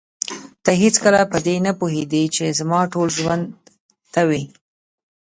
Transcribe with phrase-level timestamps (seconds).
[0.63, 3.45] ته هېڅکله په دې نه پوهېدې چې زما ټول ژوند
[4.13, 4.43] ته وې.